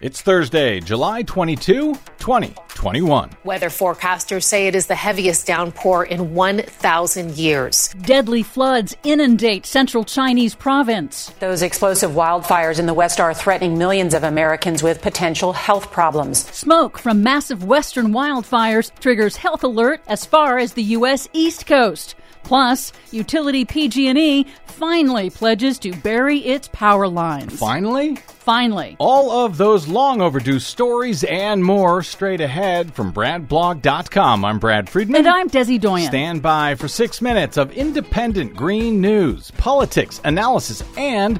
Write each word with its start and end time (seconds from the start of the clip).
It's 0.00 0.22
Thursday, 0.22 0.78
July 0.78 1.22
22, 1.22 1.92
2021. 2.18 3.30
Weather 3.42 3.68
forecasters 3.68 4.44
say 4.44 4.68
it 4.68 4.76
is 4.76 4.86
the 4.86 4.94
heaviest 4.94 5.44
downpour 5.44 6.04
in 6.04 6.36
1,000 6.36 7.36
years. 7.36 7.88
Deadly 8.02 8.44
floods 8.44 8.96
inundate 9.02 9.66
central 9.66 10.04
Chinese 10.04 10.54
province. 10.54 11.30
Those 11.40 11.62
explosive 11.62 12.12
wildfires 12.12 12.78
in 12.78 12.86
the 12.86 12.94
west 12.94 13.18
are 13.18 13.34
threatening 13.34 13.76
millions 13.76 14.14
of 14.14 14.22
Americans 14.22 14.84
with 14.84 15.02
potential 15.02 15.52
health 15.52 15.90
problems. 15.90 16.48
Smoke 16.54 16.96
from 16.96 17.24
massive 17.24 17.64
western 17.64 18.12
wildfires 18.12 18.96
triggers 19.00 19.34
health 19.34 19.64
alert 19.64 20.00
as 20.06 20.24
far 20.24 20.58
as 20.58 20.74
the 20.74 20.84
U.S. 20.94 21.28
East 21.32 21.66
Coast. 21.66 22.14
Plus, 22.48 22.94
utility 23.10 23.66
PG&E 23.66 24.46
finally 24.64 25.28
pledges 25.28 25.78
to 25.80 25.94
bury 25.96 26.38
its 26.38 26.66
power 26.68 27.06
lines. 27.06 27.58
Finally? 27.58 28.16
Finally. 28.16 28.96
All 28.98 29.44
of 29.44 29.58
those 29.58 29.86
long 29.86 30.22
overdue 30.22 30.58
stories 30.58 31.24
and 31.24 31.62
more 31.62 32.02
straight 32.02 32.40
ahead 32.40 32.94
from 32.94 33.12
BradBlog.com. 33.12 34.46
I'm 34.46 34.58
Brad 34.58 34.88
Friedman. 34.88 35.16
And 35.16 35.28
I'm 35.28 35.50
Desi 35.50 35.78
Doyen. 35.78 36.08
Stand 36.08 36.40
by 36.40 36.74
for 36.74 36.88
six 36.88 37.20
minutes 37.20 37.58
of 37.58 37.70
independent 37.72 38.56
green 38.56 39.02
news, 39.02 39.50
politics, 39.58 40.18
analysis, 40.24 40.82
and 40.96 41.38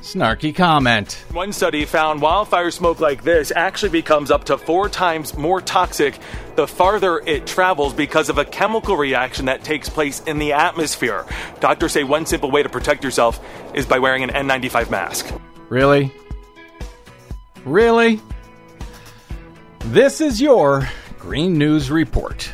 snarky 0.00 0.54
comment. 0.54 1.24
One 1.32 1.52
study 1.52 1.84
found 1.84 2.22
wildfire 2.22 2.70
smoke 2.70 3.00
like 3.00 3.24
this 3.24 3.52
actually 3.54 3.90
becomes 3.90 4.30
up 4.30 4.44
to 4.44 4.58
four 4.58 4.88
times 4.88 5.36
more 5.36 5.60
toxic 5.60 6.18
the 6.56 6.66
farther 6.66 7.20
it 7.20 7.46
travels 7.46 7.94
because 7.94 8.28
of 8.28 8.38
a 8.38 8.44
chemical 8.44 8.96
reaction 8.96 9.46
that 9.46 9.62
takes 9.62 9.88
place 9.88 10.20
in 10.24 10.38
the 10.38 10.52
atmosphere. 10.52 11.24
Doctors 11.60 11.92
say 11.92 12.02
one 12.02 12.26
simple 12.26 12.50
way 12.50 12.64
to 12.64 12.68
protect 12.68 13.04
yourself 13.04 13.40
is 13.74 13.86
by 13.86 14.00
wearing 14.00 14.24
an 14.24 14.30
N95 14.30 14.90
mask. 14.90 15.32
Really? 15.68 16.12
Really? 17.64 18.20
This 19.84 20.20
is 20.20 20.40
your 20.40 20.88
Green 21.18 21.58
News 21.58 21.90
Report. 21.90 22.52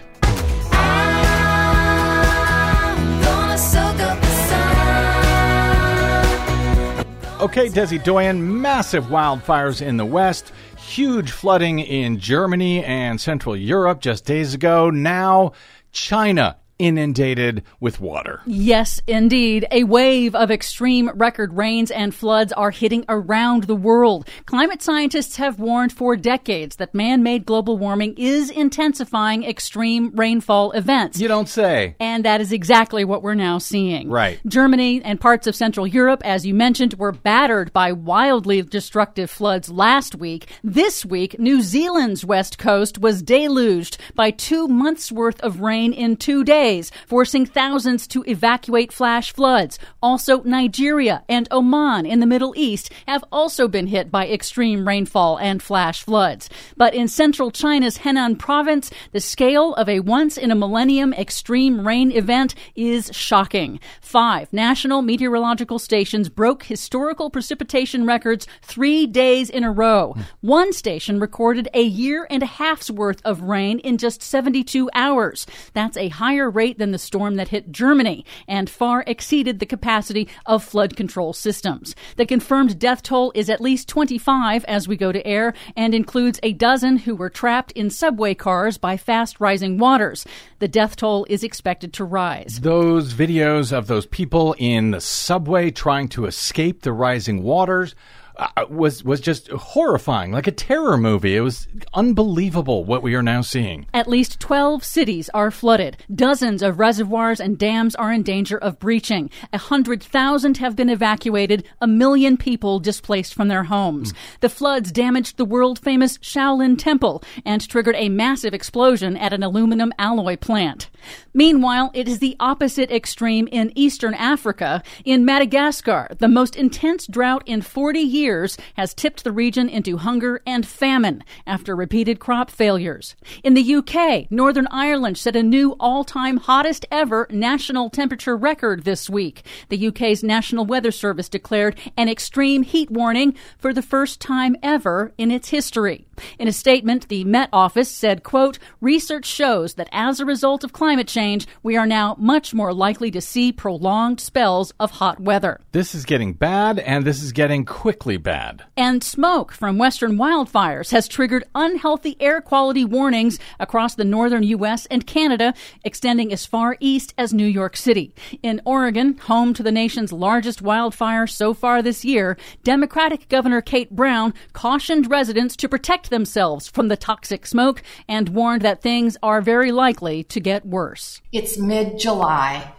Okay, 7.45 7.69
Desi 7.69 8.03
Doyen, 8.03 8.63
massive 8.63 9.05
wildfires 9.09 9.83
in 9.83 9.99
the 9.99 10.07
west, 10.07 10.51
huge 10.79 11.31
flooding 11.31 11.79
in 11.79 12.19
Germany 12.19 12.83
and 12.83 13.21
Central 13.21 13.55
Europe 13.55 14.01
just 14.01 14.25
days 14.25 14.55
ago. 14.55 14.89
Now, 14.89 15.53
China 15.93 16.57
inundated 16.79 17.63
with 17.81 18.01
water. 18.01 18.41
Yes, 18.47 19.01
indeed. 19.07 19.67
A 19.71 19.85
wave 19.85 20.35
of 20.35 20.51
extreme 20.51 21.11
record 21.15 21.55
rains 21.55 21.91
and 21.91 22.15
floods 22.15 22.53
are 22.53 22.71
hitting 22.71 23.05
around 23.09 23.65
the 23.65 23.77
world. 23.77 24.29
Climate 24.47 24.83
scientists 24.83 25.37
have 25.37 25.61
warned 25.61 25.93
for 25.93 26.17
decades 26.17 26.77
that 26.77 26.95
man 26.95 27.23
made 27.23 27.47
global 27.47 27.79
warming 27.79 28.15
is 28.17 28.51
intensifying 28.51 29.45
extreme 29.45 30.11
rainfall 30.15 30.73
events. 30.73 31.21
You 31.21 31.29
don't 31.29 31.49
say. 31.49 31.97
And 32.01 32.25
that 32.25 32.41
is 32.41 32.53
exactly 32.53 33.05
what 33.05 33.23
we're 33.23 33.35
now 33.35 33.59
seeing. 33.59 34.11
Right. 34.11 34.41
Germany 34.47 35.03
and 35.05 35.21
parts 35.21 35.47
of 35.47 35.55
Central 35.55 35.87
Europe, 35.87 36.23
as 36.25 36.45
you 36.45 36.55
mentioned, 36.55 36.95
were 36.95 37.13
battered 37.13 37.73
by 37.73 37.93
wildly 37.93 38.63
destructive 38.63 39.31
floods 39.31 39.71
last 39.71 40.17
week. 40.17 40.49
This 40.63 41.05
week, 41.05 41.39
New 41.39 41.63
Zealand's 41.63 42.25
west 42.25 42.59
coast 42.59 42.99
was 42.99 43.23
deluged 43.23 43.99
by 44.15 44.31
two 44.31 44.67
months 44.67 45.13
worth 45.13 45.41
of 45.41 45.61
rain 45.61 45.93
in 45.93 46.17
two 46.17 46.43
days 46.43 46.64
days, 46.65 46.91
forcing 47.07 47.45
thousands 47.45 48.07
to 48.07 48.25
evacuate 48.27 48.91
flash 48.91 49.35
floods. 49.35 49.79
Also, 50.03 50.43
Nigeria 50.45 51.23
and 51.29 51.47
Oman 51.51 52.07
in 52.07 52.21
the 52.21 52.27
Middle 52.35 52.55
East 52.57 52.91
have 53.07 53.23
also 53.31 53.69
been 53.69 53.87
hit 53.87 54.11
by 54.11 54.27
extreme 54.27 54.89
rainfall 54.89 55.37
and 55.39 55.63
flash 55.63 56.03
floods. 56.03 56.49
But 56.75 56.95
in 56.95 57.07
central 57.07 57.51
China's 57.51 57.99
Henan 57.99 58.39
province, 58.39 58.91
the 59.13 59.21
scale 59.21 59.75
of 59.75 59.91
a 59.91 60.01
once 60.01 60.39
in 60.39 60.51
a 60.51 60.55
millennium 60.55 61.13
extreme 61.13 61.87
rain 61.87 62.11
event 62.11 62.55
is 62.75 63.11
shocking. 63.13 63.79
Five 64.01 64.51
national 64.51 65.03
meteorological 65.03 65.79
stations 65.79 66.31
broke 66.31 66.63
historical 66.63 67.29
precipitation 67.29 68.07
records 68.07 68.47
three 68.63 69.07
days 69.07 69.51
in 69.51 69.65
a 69.65 69.71
row. 69.85 70.17
One 70.41 70.73
station 70.73 71.21
recorded 71.21 71.69
a 71.75 71.83
year 71.83 72.27
and 72.31 72.43
a 72.43 72.55
half's 72.61 72.91
worth 72.91 73.21
of 73.23 73.43
rain 73.43 73.81
in 73.81 73.99
just 73.99 74.23
72 74.23 74.89
hours. 74.95 75.47
That's 75.75 75.99
a 75.99 76.09
higher 76.09 76.54
rate 76.55 76.79
than 76.79 76.93
the 76.93 76.99
storm 76.99 77.37
that 77.37 77.49
hit 77.49 77.73
Germany 77.73 78.25
and 78.49 78.71
far 78.71 79.05
exceeded 79.07 79.59
the 79.59 79.67
capacity 79.67 80.29
of 80.47 80.65
flood 80.65 80.97
control 80.97 81.33
systems. 81.33 81.95
The 82.17 82.27
confirmed 82.27 82.79
death 82.79 83.03
toll 83.03 83.33
is 83.35 83.51
at 83.51 83.61
least 83.61 83.89
25 83.89 84.65
as 84.65 84.89
we 84.89 84.97
go 84.97 85.13
to 85.13 85.27
air 85.27 85.55
and 85.77 85.95
includes 85.95 86.41
a 86.43 86.53
dozen 86.53 86.99
who 86.99 87.15
were 87.15 87.31
trapped 87.31 87.73
in 87.73 87.91
subway 87.91 88.35
cars 88.35 88.79
by 88.79 88.97
fast 88.97 89.41
rising 89.41 89.79
waters. 89.79 90.27
The 90.59 90.69
death 90.69 90.97
toll 90.97 91.27
is 91.29 91.45
expected 91.45 91.93
to 91.95 92.05
rise. 92.05 92.61
Those 92.61 93.15
videos 93.15 93.73
of 93.73 93.87
those 93.87 94.07
people 94.07 94.55
in 94.59 94.93
the 94.93 95.01
subway 95.01 95.71
trying 95.71 96.09
to 96.09 96.27
escape 96.27 96.83
the 96.83 96.93
rising 96.93 97.43
waters 97.43 97.95
uh, 98.37 98.65
was 98.69 99.05
was 99.05 99.21
just 99.21 99.49
horrifying, 99.49 100.33
like 100.33 100.47
a 100.47 100.53
terror 100.53 100.97
movie. 100.97 101.37
It 101.37 101.41
was 101.41 101.69
unbelievable 101.93 102.85
what 102.85 103.03
we 103.03 103.15
are 103.15 103.23
now 103.23 103.43
seeing. 103.43 103.87
At 103.95 104.09
least 104.09 104.41
12 104.41 104.83
cities 104.83 105.31
are 105.33 105.53
flooded. 105.53 105.99
Dozens 106.13 106.63
of 106.63 106.81
reservoirs 106.81 107.41
and 107.41 107.57
dams 107.57 107.95
are 107.95 108.13
in 108.13 108.23
danger 108.25 108.59
of 108.59 108.79
breaching. 108.81 109.31
A 109.53 109.59
hundred 109.59 110.03
thousand 110.03 110.57
have 110.57 110.75
been 110.75 110.89
evacuated. 110.89 111.65
A 111.81 111.87
million 111.87 112.37
people 112.37 112.81
displaced 112.81 113.35
from 113.35 113.49
their 113.49 113.65
homes. 113.65 114.13
Mm. 114.13 114.17
The 114.41 114.49
floods 114.49 114.91
damaged 114.91 115.37
the 115.37 115.45
world 115.45 115.79
famous 115.79 116.19
Shaolin 116.19 116.77
Temple 116.77 117.23
and 117.45 117.67
triggered 117.69 117.97
a 117.97 118.09
massive 118.09 118.53
explosion 118.53 119.17
at 119.17 119.33
an 119.33 119.45
aluminum 119.45 119.93
alloy 119.99 120.37
plant. 120.37 120.91
Meanwhile, 121.33 121.91
it 121.95 122.09
is 122.09 122.19
the 122.19 122.37
opposite 122.41 122.91
extreme 122.91 123.47
in 123.53 123.73
eastern 123.75 124.15
Africa. 124.15 124.83
In 125.05 125.25
Madagascar, 125.25 126.09
the 126.19 126.29
most 126.29 126.57
intense 126.57 127.07
drought 127.07 127.43
in 127.47 127.61
40 127.61 128.01
years 128.01 128.24
has 128.25 128.95
tipped 128.95 129.25
the 129.25 129.33
region 129.33 129.69
into 129.69 129.99
hunger 129.99 130.41
and 130.47 130.67
famine 130.67 131.23
after 131.47 131.77
repeated 131.77 132.21
crop 132.21 132.51
failures. 132.51 133.15
In 133.43 133.55
the 133.55 133.75
UK, 133.75 134.31
Northern 134.31 134.67
Ireland 134.71 135.19
set 135.19 135.37
a 135.37 135.43
new 135.43 135.77
all-time 135.79 136.39
hottest 136.39 136.87
ever 136.91 137.27
national 137.31 137.91
temperature 137.91 138.37
record 138.37 138.85
this 138.85 139.11
week. 139.11 139.45
The 139.69 139.89
UK's 139.89 140.23
National 140.23 140.65
Weather 140.65 140.91
Service 140.91 141.29
declared 141.29 141.79
an 141.97 142.09
extreme 142.09 142.63
heat 142.63 142.91
warning 142.91 143.35
for 143.59 143.73
the 143.73 143.83
first 143.83 144.21
time 144.21 144.57
ever 144.63 145.13
in 145.19 145.31
its 145.31 145.51
history. 145.51 146.07
In 146.39 146.49
a 146.49 146.53
statement, 146.53 147.09
the 147.09 147.25
Met 147.25 147.49
Office 147.53 147.91
said, 147.91 148.23
quote, 148.23 148.59
research 148.81 149.27
shows 149.27 149.75
that 149.75 149.89
as 149.93 150.21
a 150.21 150.25
result 150.25 150.65
of 150.65 150.73
climate 150.73 151.09
change, 151.09 151.47
we 151.63 151.77
are 151.77 151.87
now 151.87 152.17
much 152.19 152.55
more 152.55 152.73
likely 152.73 153.11
to 153.11 153.21
see 153.21 153.53
prolonged 153.53 154.21
spells 154.21 154.73
of 154.79 154.93
hot 154.93 155.21
weather. 155.21 155.61
This 155.73 155.95
is 155.95 156.05
getting 156.05 156.33
bad, 156.33 156.79
and 156.79 157.05
this 157.05 157.23
is 157.23 157.33
getting 157.33 157.65
quickly 157.65 158.14
bad. 158.17 158.65
And 158.77 159.03
smoke 159.03 159.53
from 159.53 159.79
western 159.79 160.19
wildfires 160.19 160.91
has 160.91 161.09
triggered 161.09 161.45
unhealthy 161.55 162.17
air 162.21 162.41
quality 162.41 162.85
warnings 162.85 163.39
across 163.59 163.95
the 163.95 164.05
northern 164.05 164.43
U.S. 164.43 164.87
and 164.87 165.07
Canada, 165.07 165.55
extending 165.85 166.33
as 166.33 166.45
far 166.45 166.77
east 166.81 167.15
as 167.17 167.33
New 167.33 167.47
York 167.47 167.77
City. 167.77 168.15
In 168.43 168.61
Oregon, 168.65 169.17
home 169.17 169.55
to 169.55 169.63
the 169.63 169.73
nation's 169.73 170.13
largest 170.13 170.61
wildfire 170.61 171.27
so 171.27 171.55
far 171.55 171.83
this 171.83 172.05
year, 172.05 172.37
Democratic 172.63 173.29
Governor 173.29 173.63
Kate 173.63 173.91
Brown 173.91 174.35
cautioned 174.53 175.11
residents 175.11 175.57
to 175.57 175.69
protect 175.69 175.95
protect 175.95 176.11
themselves 176.11 176.69
from 176.69 176.89
the 176.89 176.97
toxic 176.97 177.47
smoke 177.47 177.83
and 178.09 178.31
warned 178.31 178.63
that 178.63 178.83
things 178.83 179.17
are 179.23 179.41
very 179.41 179.71
likely 179.71 180.25
to 180.25 180.41
get 180.41 180.67
worse. 180.67 181.23
It's 181.33 181.59
mid 181.59 181.99
July. 181.99 182.74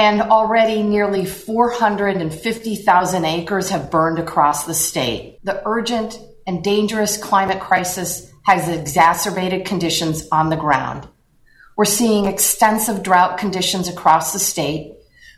And 0.00 0.22
already 0.22 0.82
nearly 0.82 1.26
450,000 1.26 3.24
acres 3.26 3.68
have 3.68 3.90
burned 3.90 4.18
across 4.18 4.64
the 4.64 4.72
state. 4.72 5.38
The 5.44 5.60
urgent 5.66 6.18
and 6.46 6.64
dangerous 6.64 7.18
climate 7.18 7.60
crisis 7.60 8.32
has 8.46 8.66
exacerbated 8.66 9.66
conditions 9.66 10.26
on 10.32 10.48
the 10.48 10.56
ground. 10.56 11.06
We're 11.76 11.84
seeing 11.84 12.24
extensive 12.24 13.02
drought 13.02 13.36
conditions 13.36 13.88
across 13.88 14.32
the 14.32 14.38
state, 14.38 14.94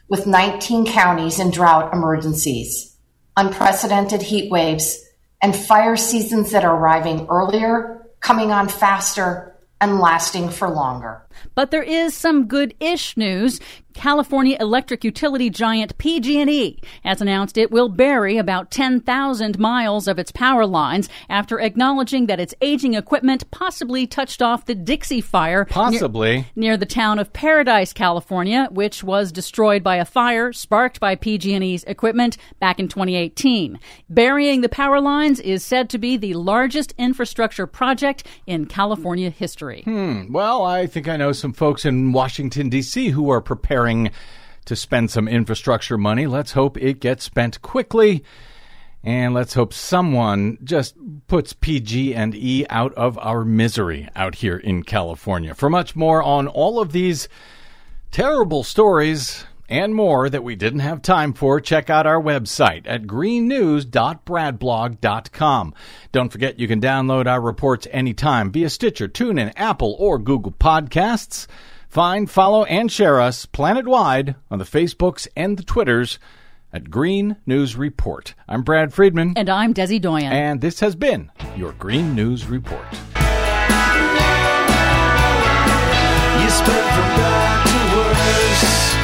with 0.09 0.29
19 0.29 0.87
counties 0.87 1.41
in 1.41 1.50
drought 1.50 1.93
emergencies, 1.93 2.97
unprecedented 3.37 4.23
heat 4.23 4.49
waves, 4.49 5.05
and 5.43 5.56
fire 5.56 5.97
seasons 5.97 6.53
that 6.53 6.65
are 6.65 6.76
arriving 6.76 7.26
earlier, 7.29 8.06
coming 8.20 8.53
on 8.53 8.69
faster, 8.69 9.58
and 9.81 9.99
lasting 9.99 10.50
for 10.50 10.69
longer. 10.69 11.26
But 11.55 11.71
there 11.71 11.83
is 11.83 12.15
some 12.15 12.47
good-ish 12.47 13.17
news. 13.17 13.61
California 13.94 14.56
electric 14.61 15.05
utility 15.05 15.50
giant 15.50 15.97
PG&E 15.99 16.81
has 17.05 17.21
announced 17.21 17.59
it 17.59 17.71
will 17.71 17.89
bury 17.89 18.39
about 18.39 18.71
10,000 18.71 19.59
miles 19.59 20.09
of 20.09 20.19
its 20.19 20.33
power 20.33 20.67
lines 20.67 21.09
after 21.29 21.61
acknowledging 21.61 22.27
that 22.27 22.41
its 22.41 22.55
aging 22.61 22.94
equipment 22.94 23.50
possibly 23.50 24.06
touched 24.06 24.43
off 24.43 24.65
the 24.65 24.75
Dixie 24.75 25.21
Fire 25.21 25.65
Possibly. 25.67 26.37
near, 26.37 26.47
near 26.56 26.77
the 26.77 26.87
town 26.87 27.19
of 27.19 27.33
Paradise, 27.33 27.93
California, 27.93 28.69
which 28.71 29.05
was 29.05 29.33
destroyed 29.33 29.83
by 29.83 29.97
a 29.97 30.05
fire 30.05 30.53
sparked 30.53 31.00
by 31.00 31.15
PG&E's 31.15 31.85
equipment 31.85 32.37
back 32.61 32.79
in 32.79 32.89
2018. 32.89 33.79
Burying 34.09 34.61
the 34.61 34.69
power 34.69 35.00
lines 35.00 35.41
is 35.41 35.65
said 35.65 35.91
to 35.91 35.99
be 35.99 36.17
the 36.17 36.35
largest 36.35 36.94
infrastructure 36.99 37.67
project 37.67 38.27
in 38.47 38.67
California 38.67 39.31
history. 39.31 39.83
Hmm. 39.83 40.33
Well, 40.33 40.65
I 40.65 40.87
think 40.87 41.09
I 41.09 41.17
know 41.17 41.31
some 41.38 41.52
folks 41.52 41.84
in 41.84 42.12
Washington, 42.12 42.69
D.C. 42.69 43.11
who 43.11 43.31
are 43.31 43.40
preparing 43.40 44.11
to 44.64 44.76
spend 44.76 45.11
some 45.11 45.29
infrastructure 45.29 45.99
money. 45.99 46.26
Let's 46.26 46.52
hope 46.52 46.76
it 46.76 47.00
gets 47.00 47.25
spent 47.25 47.62
quickly. 47.62 48.25
And 49.05 49.34
let's 49.34 49.55
hope 49.55 49.73
someone 49.73 50.58
just 50.62 50.94
puts 51.26 51.52
PG 51.52 52.14
and 52.14 52.37
E 52.37 52.64
out 52.70 52.94
of 52.94 53.19
our 53.19 53.44
misery 53.44 54.08
out 54.14 54.37
here 54.37 54.56
in 54.56 54.84
California. 54.84 55.55
For 55.55 55.69
much 55.69 55.96
more 55.96 56.23
on 56.23 56.46
all 56.46 56.81
of 56.81 56.93
these 56.93 57.29
terrible 58.12 58.62
stories 58.62 59.44
and 59.72 59.94
more 59.94 60.28
that 60.28 60.44
we 60.44 60.54
didn't 60.54 60.80
have 60.80 61.00
time 61.00 61.32
for, 61.32 61.58
check 61.60 61.88
out 61.88 62.06
our 62.06 62.20
website 62.20 62.82
at 62.86 63.04
greennews.bradblog.com. 63.04 65.74
Don't 66.12 66.30
forget 66.30 66.60
you 66.60 66.69
can 66.69 66.80
download 66.80 67.26
our 67.26 67.40
reports 67.40 67.88
anytime 67.90 68.52
via 68.52 68.69
Stitcher, 68.69 69.08
TuneIn, 69.08 69.52
Apple, 69.56 69.96
or 69.98 70.19
Google 70.19 70.52
Podcasts. 70.52 71.46
Find, 71.88 72.30
follow, 72.30 72.64
and 72.64 72.92
share 72.92 73.19
us 73.20 73.46
planet-wide 73.46 74.34
on 74.50 74.58
the 74.58 74.64
Facebooks 74.64 75.26
and 75.36 75.56
the 75.56 75.62
Twitters 75.64 76.19
at 76.72 76.90
Green 76.90 77.36
News 77.46 77.74
Report. 77.76 78.34
I'm 78.48 78.62
Brad 78.62 78.92
Friedman, 78.94 79.34
And 79.36 79.48
I'm 79.50 79.74
Desi 79.74 80.00
Doyen. 80.00 80.32
and 80.32 80.60
this 80.60 80.78
has 80.80 80.94
been 80.94 81.30
your 81.56 81.72
Green 81.72 82.14
News 82.14 82.46
Report. 82.46 82.84
You 86.42 86.50
spread 86.50 86.84
from 86.94 87.08
bad 87.16 87.66
to 87.66 87.96
worse. 87.96 89.01